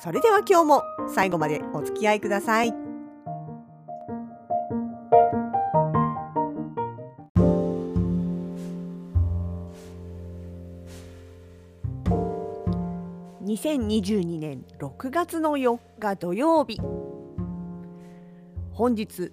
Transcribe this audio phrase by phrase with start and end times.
[0.00, 2.74] それでは今日も最後までお付き合いください。
[13.44, 16.80] 2022年6月の4日土曜日
[18.72, 19.30] 本日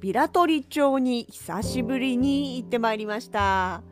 [0.00, 3.82] 平取町に久しぶりに行ってまいりました。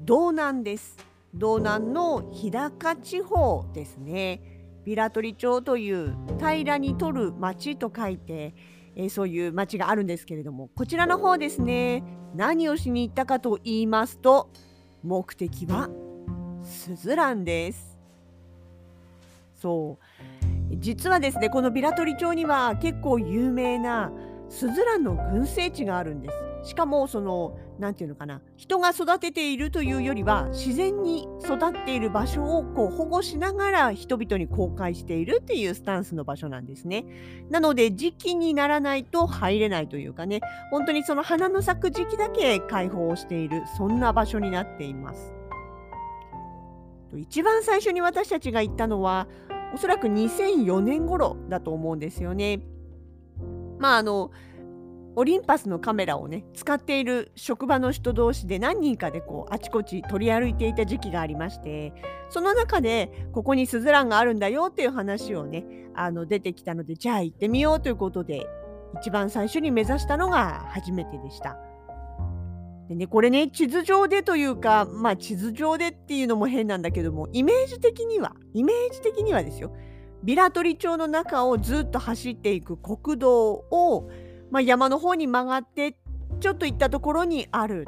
[0.00, 0.98] 道南です。
[1.32, 4.51] 道南の日高地方ですね。
[4.84, 8.54] 平取町という平らに取る町と書いて、
[8.96, 12.02] えー、そういう町があるんですけれどもこちらの方ですね
[12.34, 14.50] 何をしに行ったかと言いますと
[15.02, 15.88] 目的は
[16.64, 17.98] スズランです。
[19.60, 20.76] そう。
[20.76, 24.10] 実はですねこの平取町には結構有名な
[24.48, 26.51] スズランの群生地があるんです。
[26.62, 37.04] しかもその何て言うのかな人が育てているというよりは自然に育っている場所をこう保護しながら人々に公開しているっていうスタンスの場所なんですね。
[37.50, 40.40] なので時期にならないと入れないというかね
[40.70, 45.34] 本当にその花の咲く時期だけ開放しているそんな場所になっています。
[47.14, 49.26] 一番最初に私たちが行ったのは
[49.74, 52.60] おそらく2004年頃だと思うんですよね。
[53.78, 54.30] まああの
[55.14, 61.92] オリンパスのカメラをね使っている職場の人同士で何人かでこうあちこち取り歩いていた時期がありまして
[62.30, 68.46] その中でここにスズランがあるんだよっていう話をねあの出てきたのでじゃあ行ってみようということで
[69.00, 71.58] 一番最初に目指したのが初めてでした。
[72.88, 79.72] でね、これね地図上でというかまあ地図上でっていうのも変なんだけどもイメージ的にはイメージ的にはですよ
[80.24, 84.10] ビラトリ町の中をずっと走っていく国道を
[84.52, 85.96] まあ、山の方に曲がって
[86.38, 87.86] ちょっと行ったところにある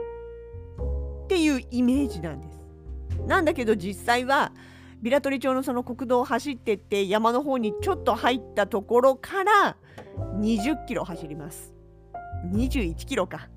[1.24, 2.64] っていうイメージなんです。
[3.26, 4.50] なんだけど実際は
[5.02, 9.76] ビラトリ町のその国道を走ってって山の方にちょっと入ったところから
[10.38, 11.74] 20キロ走ります。
[12.50, 13.50] 21キロか。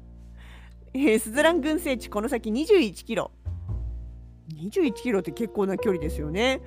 [0.93, 3.31] えー、スズラン群生地この先21キロ。
[4.53, 6.61] 21キロって結構な距離ですよね。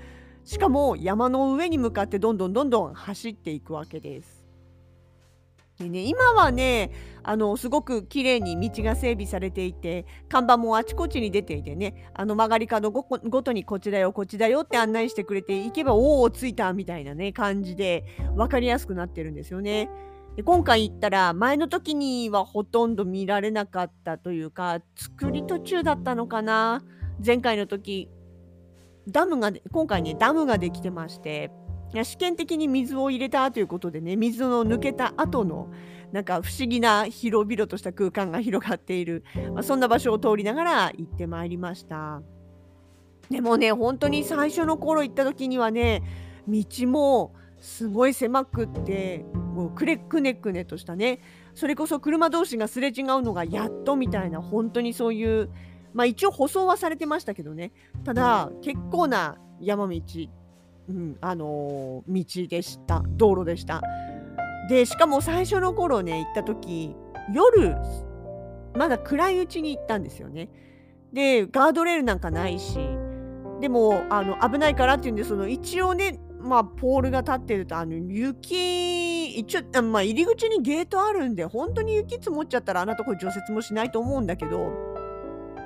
[0.44, 4.39] しかも山の上に向かってどんどんどんどん走っていくわけです。
[5.80, 6.90] でね、今はね
[7.22, 18.04] あのすごく綺麗に道が整備されていて看板もあちこちに出ていてねあの曲がり角ごごとにこっちだよこっちだよって案内してくれて行けばおお着いたみたいなね感じで
[18.36, 19.88] 分かりやすくなってるんですよね。
[20.36, 26.82] で今回行ったら前の時にはほとんど見られなかったというか作り途中だったのかな
[27.24, 28.10] 前回の時
[29.08, 31.50] ダムが今回ねダムができてまして
[32.04, 35.70] 試験的に水を入れたということでね水の抜けた後の
[36.12, 39.24] なんか不思議な広々とした空間が広がっている、
[39.54, 42.22] まあ、そんな場所を通りながら行ってまいりました。
[43.30, 46.02] でもね本当に最初の頃行った時にはね
[46.48, 49.24] 道もすごい狭くって
[49.54, 51.20] もうくれくねくねとしたね。
[51.54, 55.50] それこそ車同士がすれ違うのがやっとみたいな本当にそういう
[55.92, 57.72] まあ一応舗装はされてましたけどね。
[58.04, 60.00] ただ結構な山道
[60.90, 63.02] うん、あのー、道でした。
[63.16, 63.80] 道路でした。
[64.68, 66.94] でしかも最初の頃ね行った時
[67.32, 67.76] 夜
[68.74, 70.48] まだ暗いうちに行ったんですよね。
[71.12, 72.78] でガードレールなんかないし
[73.60, 84.70] でもあの危ないからっていうんでその一応ねまあポールが立ってるとあの雪一応、まあ、入り口にゲートあるんで本当に雪積もっちゃったらあんなとこ除雪もしないと思うんだけど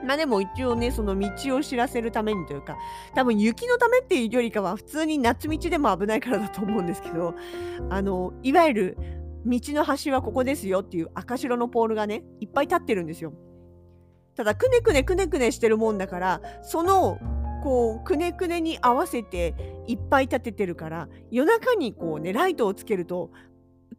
[0.04, 2.76] まあでも一応ね、その道を知らせるためにというか、
[3.14, 7.34] 多分雪のためっていうよりかは、普通に夏道でも危ないからだと思うんですけど、
[7.90, 8.98] あの、いわゆる
[9.46, 13.32] 道の端はここですよっていう赤白のポールがね、いっぱい立ってるんですよ。
[14.36, 17.18] ただ、くねくねくねくねしてるもんだから、その、
[17.62, 19.54] こう、くねくねに合わせて
[19.86, 23.30] いっぱい立ててるから、夜中にこうね、ライトをつけると、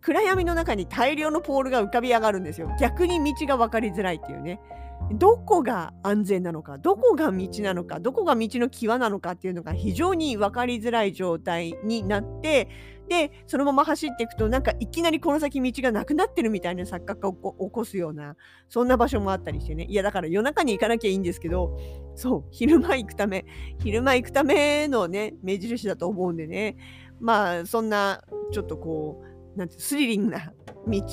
[0.02, 2.70] 暗闇の中に大量のポールが浮かび上がるんですよ。
[2.80, 4.60] 逆に道が分かりづらいっていうね。
[5.14, 12.70] どこが安全なのかどこが道なのかどこが道の際なのかっていうのが非常に分かりづらい状態になって
[13.08, 18.36] でそのまま走っていくとなんかいきなりこの先道がなくなってるみたいな錯覚を起こすような
[18.68, 21.78] そんな場所もあったりしてねいやだから夜中に行かなきゃいいんですけど
[22.16, 23.46] そう昼間行くため
[23.80, 26.78] 昼間行くためのね目印だと思うんでね
[27.20, 29.24] まあそんなちょっとこ
[29.56, 30.52] うなんてスリリングな
[30.88, 31.04] 道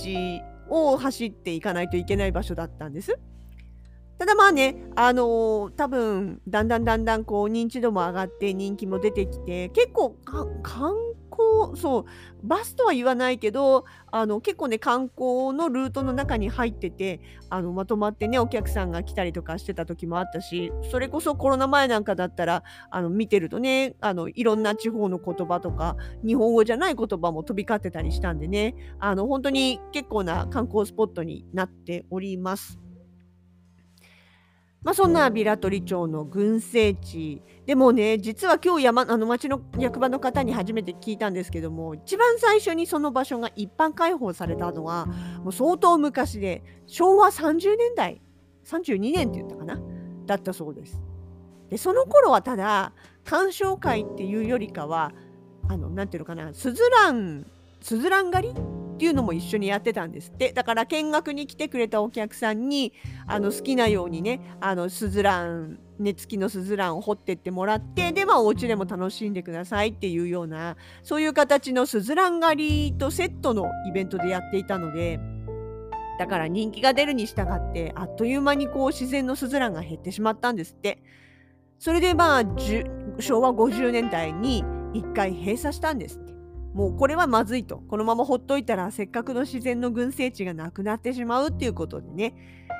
[0.70, 3.18] を走っていかないといけない場所だったんです。
[4.22, 10.10] ただまあね、あのー、多分だんだんだんだんこう認知度も上がって人気も出てきて結構
[10.62, 10.94] 観
[11.28, 12.04] 光そう
[12.44, 17.20] バスとは言わないけどあの結構ね観光のルートの中に入ってて
[17.50, 32.78] あのまとまってねお客さんが来たりとかしてた時もあったしそれこそコロナ前なんかだったらあの見てるとねあのいろんな地方の言葉とか日本語じゃない言葉も飛び交ってたりしたんでねあの本当に結構な観光スポットになっております。
[34.84, 48.20] まあ、そんな平取町の群生地でもね実は今日山あの町の役場の方に初めて聞いたんですけども一番最初にその場所が一般開放されたのはもう相当昔で昭和30年代
[48.64, 49.80] 32年って言ったかな
[50.26, 51.00] だったそうです。
[51.68, 52.92] でその頃はただ
[53.24, 55.12] 鑑賞会っていうよりかは
[55.68, 57.46] あのなんていうのかなスズラン
[57.80, 58.54] スズラン狩り
[58.94, 60.52] っていうのも一緒にやってたんですって。
[60.52, 62.92] だから見学に来てくれたお客さんに
[63.26, 75.20] あの好きなようにねあのスズラン根付きのスズランを掘ってってもらってでまあお家でも楽しんでくださいっていうようなそういう形のスズラン狩りとセットのイベントでやっていたので
[76.18, 81.02] だから人気が出るに従ってあっという間にこう自然のスズランが減ってしまったんですって。
[81.82, 82.42] それでまあ
[83.18, 84.62] 昭和50年代に
[84.94, 86.20] 1回閉鎖したんです
[86.74, 87.78] もうこれはまずいと。
[87.88, 92.34] このままほっといたらせっかくの自然の群生地がなくなってしまうっていうことでね。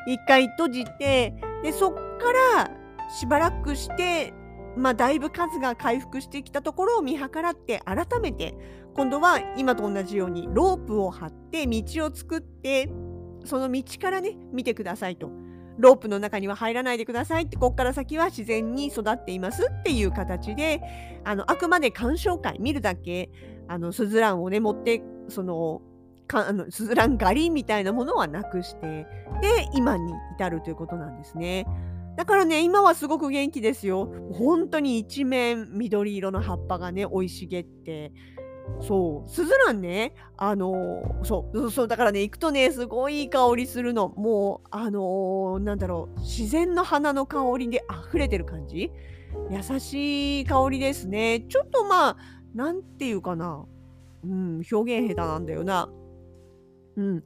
[0.06, 2.70] 一回閉じてでそっから
[3.10, 4.32] しばらくして
[4.76, 8.54] まあだいぶ数が回復してきたところを見計らって改めて
[8.94, 12.90] 今度は今と同じようにロープを張って道を作って
[13.44, 15.30] その道からね見てくださいと。
[15.78, 20.82] ロープの中には入らないでくださいってここから先は自然に育っていますっていう形で
[21.24, 23.30] あのあくまで鑑賞会見るだけ。
[23.68, 25.82] あのスズランをね持ってその
[26.26, 29.06] かあのスズラン狩りみたいなものはなくして
[29.40, 31.66] で今に至るということなんですね。
[32.16, 34.12] だからね今はすごく元気ですよ。
[34.32, 38.12] 本当に一面緑色の葉っぱがね生い茂って。
[38.80, 39.30] そう。
[39.30, 41.70] スズランねあのそう。
[41.70, 44.10] そうだからね行くとねすごいいい香りするの。
[44.10, 46.20] もうあのー、なんだろう。
[46.20, 48.92] 自然の花の香りで溢れてる感じ。
[49.50, 51.40] 優しい香りですね。
[51.48, 52.16] ちょっとまあ
[52.54, 53.64] なんていうかな、
[54.24, 55.88] うん、表現下手なんだよな。
[56.96, 57.22] うん、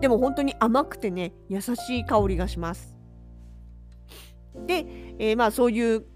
[0.00, 2.96] でも本当に甘くてね優しい香りがします。
[4.66, 4.86] で、
[5.18, 6.06] えー、まあそういう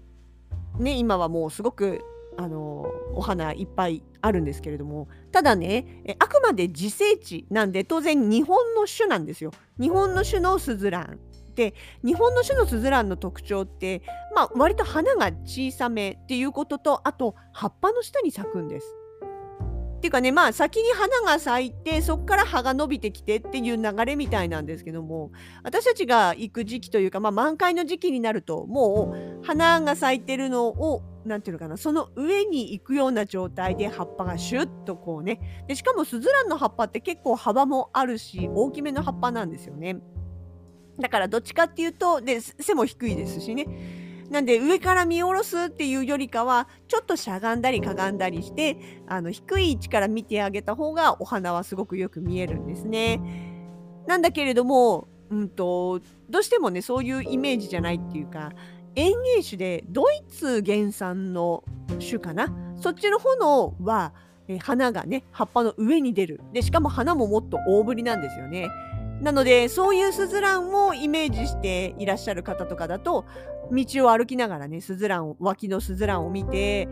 [0.79, 2.01] ね今はもうすごく
[2.37, 5.07] あのお花いっぱいあるんですけれども。
[5.31, 9.51] ただねあくまで自生地なんで当然日本の種なんですよ。
[9.79, 11.19] 日本の種のスズラン。
[11.55, 11.73] で
[12.03, 14.01] 日本の種のスズランの特徴って、
[14.35, 18.95] まあ、割と花が小さめっていうこととあと葉っぱの下に咲くんです。
[19.95, 25.31] っていうかねまあ先に花が咲いてそこから葉が伸びてきてっていう流れみたいなんですけども
[25.63, 39.97] 私たちが行く時期というか、まあ、満開の時期になるともう花が咲いてるのを何て言うのかなその上に行くような状態で葉っぱがシュッとこうねでしかもスズランの葉っぱって結構幅もあるし大きめの葉っぱなんですよね。
[40.99, 43.67] だからどっちかっていうとで背も低いですしね
[44.29, 53.21] なんで上から見下ろすっていうよりかはちょっとしゃがんだりかがんだりしてあの低い位置から見てあげた方がお花はすごくよく見えるんですね。
[54.07, 55.99] なんだけれども、うんと、
[56.29, 58.51] どうしてもねそういうイメージじゃないっていうか
[58.95, 61.63] 園芸種でドイツ原産の
[61.99, 62.51] 種かな？
[62.81, 64.13] そっちの方のは
[64.59, 68.69] 花がね葉っぱの上に出るでしかも花ももっと大ぶりなんですよね。
[69.25, 73.25] なのでそういうスズランをイメージしていらっしゃる方とかだと
[73.71, 76.87] 道を歩きながらねスズランを脇のスズランを見て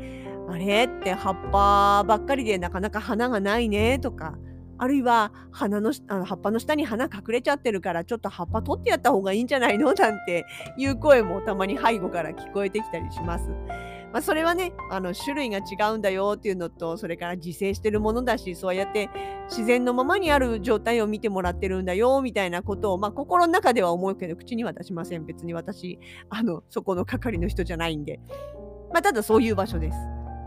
[0.49, 4.35] あれって葉っぱばっかりでなかなか花がないねとか
[4.79, 9.93] あるいは花のあの葉っぱの下に花隠れちゃってるからちょっと葉っぱ取ってやった方がいいんじゃないの？
[9.93, 10.43] なんて
[10.75, 13.45] いう声もたまに背後から聞こえてきたりします。
[14.13, 19.09] まあ、それはねあの種類が違うんだよっていうのとそれから自生してるものだしそうやって
[19.49, 28.19] 自然のままにある状態を見てもらってるんだよみたいなことを、まあ、心の中では思うけど口には出しません別に私あのそこの係の人じゃないんで、
[28.93, 29.97] まあ、ただそういう場所です。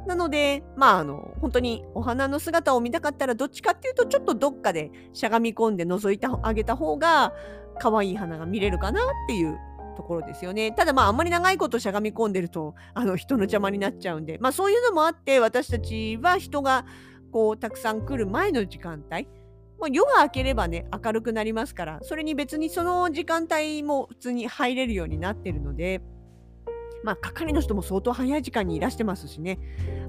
[0.07, 7.33] なので、まあ、あの、本当にお花の姿を見たかったら、どっちかっていうと、ちょっとどっかでしゃがみ込んで覗いてあげた方が、
[7.81, 9.59] 可愛い花が見れるかなっていう
[9.97, 10.73] ところですよね。
[10.73, 16.87] ただまああんまり長いことしゃがみ込んでるとあの人の邪魔になっちゃうんで、まあ、そういうのもあって私たちは人が
[17.33, 19.29] こうたくさん来る前の時間帯。
[19.79, 26.01] まあ、夜が明ければね明るくなりますからそれに別にその時間帯も普通に入れるようになってるので
[27.07, 29.61] まあ、係の人も相当早い時間にいらしてますしね、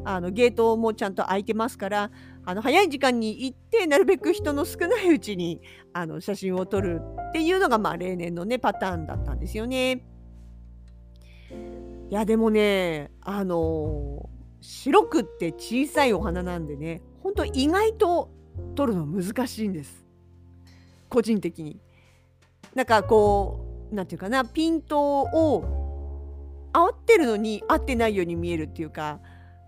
[0.04, 2.12] あのゲートもちゃんと開いてますから、
[2.50, 5.60] あの早い時間に行って、なるべく人の少ないうちに
[5.92, 10.06] あの写真を撮るっていうのが、まあ、例年のね、パターンだったんですよね。
[12.10, 14.30] いや、でもね、あの
[14.62, 18.32] 白くって小さいお花なんでね、ほんと意外と
[18.76, 20.06] 撮るの難しいんです。
[21.10, 21.82] 個人的に。
[22.74, 29.20] なんかこう、なんていうかな、ピントを合ってるのに合ってないように見えるっていうか、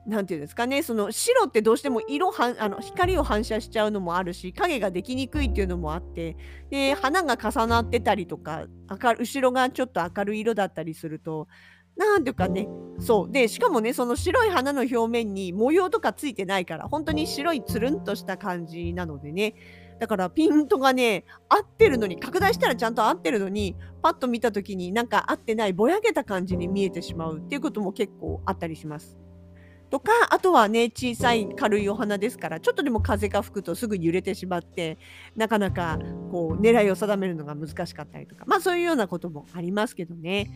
[0.10, 6.36] 何て言うんですかねその白ってどうしても色はあの光を反射しちゃうのもあるし影ができにくいっていうのもあって
[6.70, 11.48] で花が重なってたりとか明る後ろがちょっと明るい色だったりすると
[11.96, 12.68] なんていうかね
[13.00, 19.54] そうでしかもねその白い花の表面に模様とかついてないから本当に白いつるんとした感じなのでね
[20.00, 29.18] だからピントがね合ってるのに拡大したらちゃんと合ってるのにパッと見た時になんか合ってないぼやけた感じに見えてしまうっていうことも結構あったりします。
[29.90, 34.98] とかあとはね小さい軽いお花ですからちょっとでも風が吹くとすぐ揺れてしまって
[35.36, 35.98] なかなか
[36.32, 40.48] こう狙いを定めるのが難しかったりとかまあそういうようなこともありますけどね。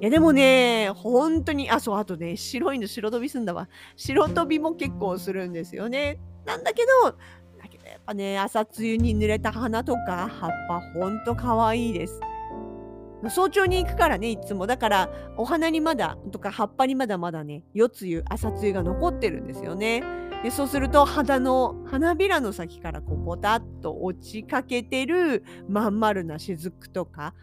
[0.00, 3.68] いやでもね本当にあそうあとね白いの白飛びすんだわ。
[3.96, 6.18] 白飛びも結構するんですよね。
[6.44, 12.20] なんだけどだけどやっぱね朝露に濡れた花とか葉っぱほんと可愛いです。
[13.30, 14.66] 早朝に行くからね、いつも。
[14.66, 20.02] だから、お花にまだ、とか葉っぱにまだまだね、夜露、朝露が残ってるんですよね。
[20.42, 27.34] でそうすると、花の、花びらの先からこう、ポタッと落ちかけてるまん丸な雫とか、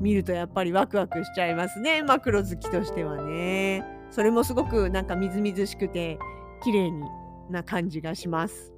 [0.00, 2.02] 見るとやっぱりワクワクしちゃいますね。
[2.02, 3.84] マクロ好きとしてはね。
[4.10, 6.18] それもすごくなんかみずみずしくて、
[6.62, 7.04] 綺麗に
[7.50, 8.75] な感じがします。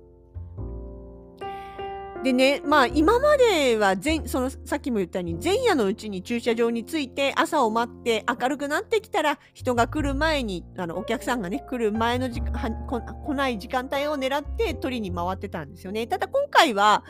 [2.25, 12.53] でね、まあ今までは前そのさっきも言ったように前夜のうちに駐車場に着いて朝を待って明るくなってきたら人が来る前にあのお客さんがね来る前の時間
[12.89, 16.09] 来ない時間帯を狙って取りに回ってたんですよね。
[16.09, 17.05] ただ今回は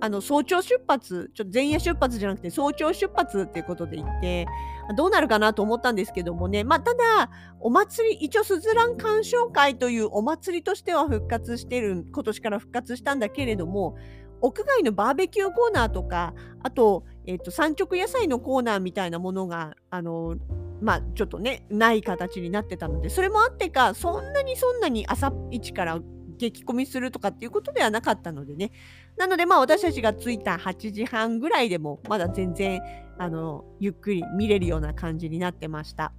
[0.00, 4.46] あの早朝出発、ちょっと前夜出発じゃなくて早朝出発っていうことで行って、
[4.94, 13.96] どうなるかなと思ったんですけどもね、まあ、ただ、お祭り、一応すずらん鑑賞会というお祭りとしては復活してる、今年から復活したんだけれども、
[14.40, 20.36] 屋外のバーベキューコーナーとか、あと、え、ー、と、産直野菜のコーナーみたいなものが、あの、
[20.80, 26.00] まあ、ちょっとね、ない形になってたので、それもあってか、そんなにそんなに朝一から
[26.38, 28.72] 激込みするとかっていうことではなかったのでね。
[29.16, 32.82] なので、まあ、私たちが着いた8時半ぐらいでも、まだ全然、
[33.18, 36.12] あの、ゆっくり見れるような感じになってました。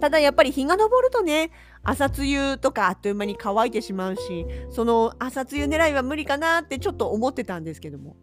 [0.00, 1.50] ただやっぱり日が昇るとね
[1.82, 8.16] 朝露とかあっという間に乾いてしまうしその朝露狙いは無理かなってちょっと思ってたんですけども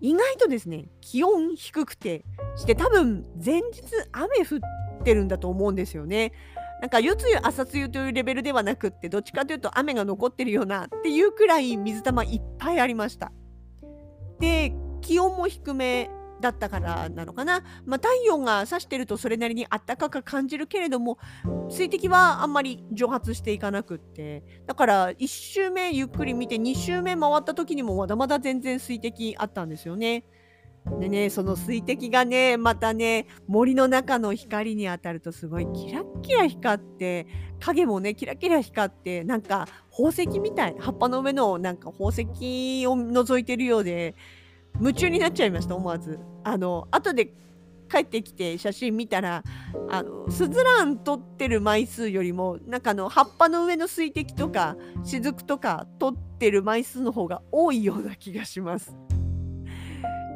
[0.00, 2.24] 意外とですね気温低くて
[2.56, 6.32] して多分前日雨降ってるんだと思うんですよね。
[6.80, 13.32] なんか夜露朝露というレベルではなくってどっちかというと雨が残ってるようなっていうくらい水玉いっぱいありました。
[14.38, 21.18] で気温も低めだったからなのかな、まあ、太陽が差してるとそれなりにあったかく感じるけれども
[21.68, 30.24] 水滴はあんまり蒸発していかなくってだから1周目ゆっくり見て2周目回った時にもまだまだ全然水滴あったんですよね。
[31.00, 37.26] でねその水滴がねまたね森の中の光に当たるとすごいキラッキラ光って
[37.58, 42.22] 影もねキラキラ光ってなんか宝石みたい葉っぱの上のなんか宝石
[42.86, 44.14] を覗いてるようで
[44.80, 47.32] 夢中になっちゃいました思わずあの後で
[47.88, 49.42] 帰ってきて写真見たら
[49.88, 58.96] あのスズラン撮ってる枚数よりもなんかの葉っぱの上の水滴とか雫とか撮ってる枚数の方が多いような気がします。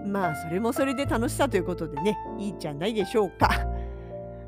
[0.06, 3.66] まあそれもそれで楽しさということでねいいじゃないでしょうか。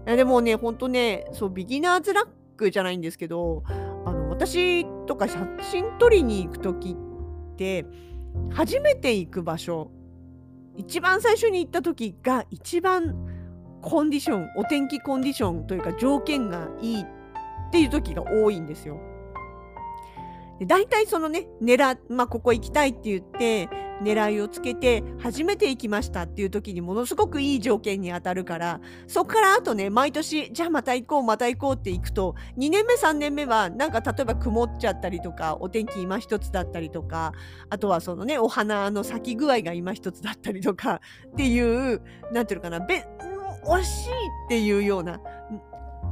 [0.06, 3.62] でもねほんとねそうビギナーズラックじゃないんですけど
[4.04, 5.38] あの私とか写
[5.70, 7.84] 真撮りに行く時って
[8.50, 9.90] 初めて行く場所
[10.76, 13.14] 一番最初に行った時が一番
[13.82, 17.06] コンディションお天気コンディションというか条件がいいっ
[17.72, 19.00] ていう時が多いんですよ。
[20.62, 23.68] で大体そのね狙まあここ行きたいって言って
[24.00, 37.32] 狙いをつけて初めて行きましたっていう時にものすごくいい条件に当たるからそこからあとね毎年じゃあまた行こうまた行こうって行くと2年目3年目はなんか例えば曇っちゃったりとかお天気今一つだったりとか
[37.68, 41.00] あとはそのねお花の咲き具合が今一つだったりとか
[41.32, 42.02] っていう
[42.32, 42.86] 何ていうのかな
[43.64, 45.20] 惜しいっていうような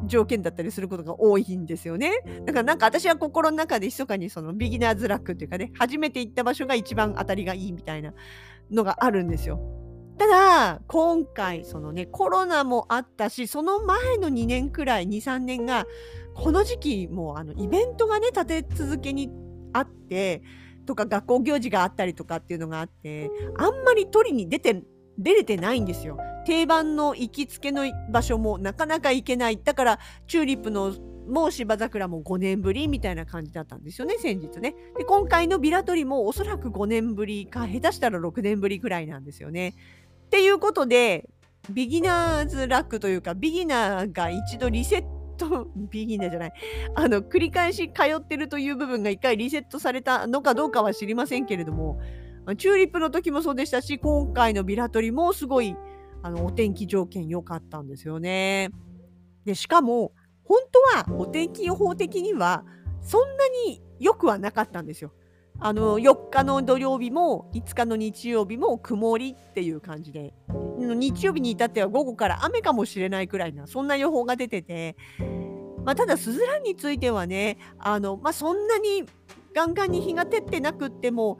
[0.06, 2.22] 条件だったりすることが多いんですよね。
[2.46, 8.12] だからなんか私は心の中で密かにそのビギナーズラックっていうかね、初めて行った場所が一番当たりがいいみたいな
[8.70, 9.60] のがあるんですよ。
[10.18, 15.86] ただ今回そのねコロナもあったしその前の2年くらい23年が
[16.34, 19.30] この時期もうあのイベントがね立て続けに
[19.72, 20.42] あって
[20.84, 24.82] とか学校行事があったりとかっていうのがあってあんまり取りに出て
[25.20, 26.18] 出れてないんですよ。
[26.46, 29.60] 定番の行きつけの場所もなかなか行けない。
[29.62, 30.94] だからチューリップの
[31.28, 34.74] もう芝桜も5年ぶりみたいな感じだったんですよね先日ね。
[34.98, 39.74] で今回のビラトリもおそらく5年ぶりか下手したら6年ぶりくらいなんですよね。
[40.26, 41.28] っていうことで
[41.70, 45.02] ビギナーズラックというかビギナーが一度リセッ
[45.36, 46.52] ト ビギナーじゃない
[46.94, 52.00] あの繰り返し通ってるという部分が一回リセットされたのかどうかは知りませんけれども
[52.56, 55.76] チューリップの時もそうでしたし今回のビラトリもすごい
[56.22, 58.70] あのお天気条件良かったんですよね。
[59.44, 60.12] でしかも
[60.44, 62.64] 本当はお天気予報的には
[63.00, 65.12] そんなに良くはなかったんですよ。
[65.62, 74.96] あの4日の土曜日も5日の日曜日も曇りっていう感じで日曜日に至っては午後から雨かもしれないくらいなそんな予報が出てて、
[75.84, 79.04] まあ、ただスズランについてはねあの、まあ、そんなに
[79.54, 81.38] ガンガンに日が照ってなくっても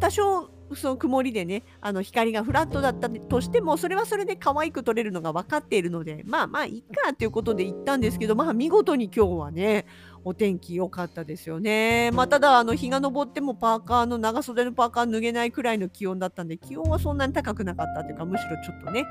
[0.00, 9.86] 多少その曇りでねあの光がフラットだったとしてもそれはそれで可愛く撮れるのが分かっているのでまあまあいいかっていうことで行ったんですけどまあ見事に今日はね
[10.24, 12.10] お天気良かったですよね。
[12.12, 19.04] まあ、ただあの日が昇ってもパーカーの長袖のパーカー脱げないくらいの気温だったんで気温はそんなに高くなかったというかむしろちょっとね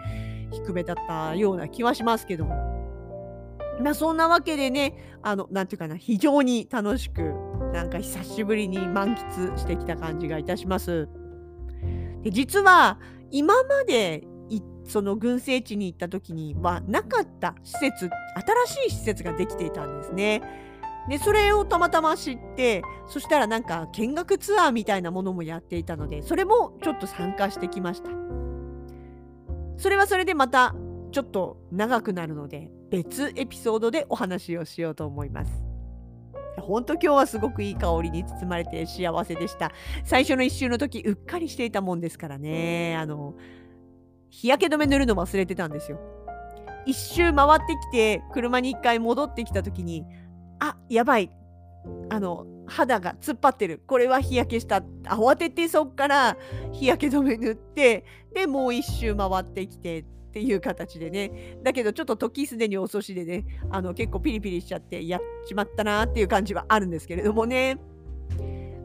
[0.52, 2.82] 低めだったような気はしますけども。
[3.82, 7.34] まあ、そんなわけでねあのなんていうかな非常に楽しく
[7.74, 11.08] なんか久しぶりに満喫してきた感じがいたします。
[12.24, 13.00] で実は
[13.32, 14.24] 今まで
[14.84, 18.10] その群生地に行った時にはなかった施設
[18.68, 20.42] 新しい施設ができていたんですね。
[21.10, 28.10] でそれをたまたま知ってそしたらなんか見学ツアーみたいなものもやっていたのでそれもちょっと参加してきました。
[29.78, 30.76] それはそれでまた
[31.12, 35.71] ちょっと長くなるので別エピソードでお話をしようと思います。
[36.60, 39.72] 本当今日はすごくいい香りに包まれて幸せでした。
[40.04, 42.96] 最初の1周の時うっかりしていたもんですからね。
[42.98, 43.36] あの
[44.30, 46.00] 日焼け止め塗るの忘れてたんですよ。
[46.88, 50.04] 1周回ってきて車に1回戻ってきた時に
[50.60, 51.32] あやばい
[52.10, 53.82] あの肌が突っ張ってる。
[53.88, 54.84] これは日焼けした。
[55.06, 56.38] 慌ててそっから
[56.72, 61.58] 日焼け止め塗ってでもう一周回ってきてっていう形でね。
[61.64, 67.78] だけどちょっと時すでに遅しでねあの結構ピリピリしちゃってやっちまったなっていう感じはあるんですけれどもね。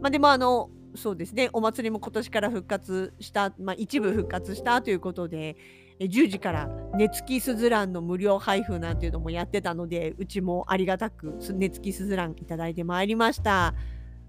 [0.01, 1.51] まあでもあのそうですね。
[1.53, 5.57] お祭りも今年から復活した、まあ、一部復活したということで
[6.01, 13.75] 10時から寝つきすずらんの無料配布なんていうのもやってたのでうちもありがたく寝つきすずらんいただいてまいりました。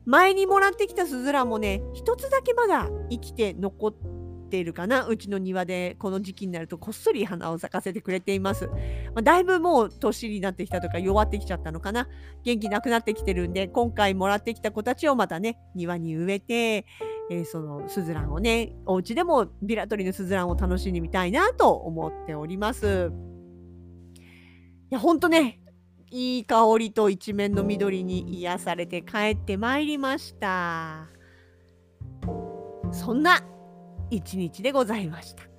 [0.06, 3.94] 前にもらってきたすずらんもね一つだけまだ生きて残っ
[4.50, 5.98] ているかなうちの庭で。
[6.00, 8.70] この時期になるとこっそり花を咲かせてくれています、
[9.22, 12.08] だいぶもう年になってきたとか弱ってきちゃったのかな。
[12.46, 16.86] 元気なくなってきてるんで今回もらってきた子たちをまたね庭に植えて
[17.30, 23.12] えー、そのスズランをねお家でもビラトリのスズランを楽しんでみたいなと思っております
[24.90, 25.60] いやほんとね
[26.10, 31.08] いい香りと一面の緑に癒されて帰ってまいりました
[32.92, 33.44] そんな
[34.10, 35.57] 一日でございました。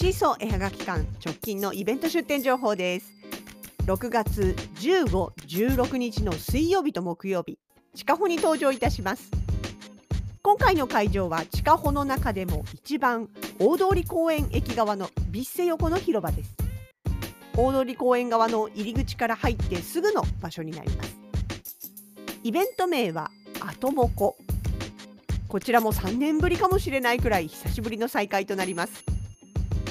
[0.00, 3.12] シーソー絵はがき館直近のイベント出店情報です。
[3.86, 7.58] 6月15、16日の水曜日と木曜日、
[7.96, 9.28] 地下穂に登場いたします。
[10.40, 16.54] 今回の会場は地下穂の中でも一番大通公園駅側のビッセ横の広場です
[17.56, 21.18] 大通公園側の入り口から入ってすぐの場所になります
[22.44, 24.36] イベント名はアトモコ
[25.48, 29.07] こちらも3年ぶりかもしれないくらい久しぶりの再開となります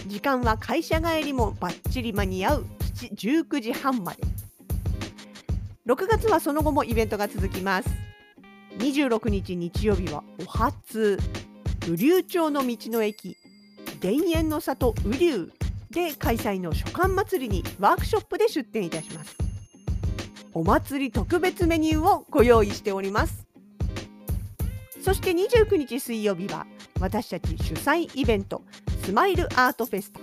[0.07, 2.65] 時間は会社帰りもバッチリ間に合う。
[2.97, 4.23] 19時半まで。
[5.85, 7.89] 6月はその後もイベントが続きます。
[8.79, 11.19] 26日日曜日はお初。
[11.87, 13.37] 雨竜町の道の駅。
[14.01, 15.51] 田園の里雨竜
[15.91, 19.35] で開催の書簡祭りにワークショップで出展いたします。
[20.53, 23.45] お祭り特別メニューをご用意しております。
[25.01, 26.65] そして29日水曜日は
[26.99, 28.63] 私たち主催イベント。
[29.07, 30.19] スマイルアートフェスタ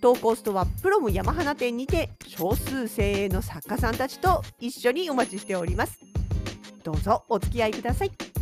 [0.00, 5.98] 投稿ストはプロム山花店にて少数精鋭の作家さんたちと一緒にお待ちしております
[6.84, 8.35] どうぞお付き合いください。